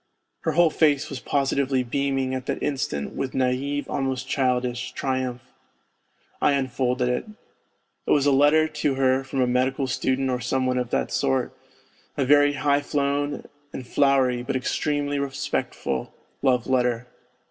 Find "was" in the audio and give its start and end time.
1.11-1.19, 8.11-8.25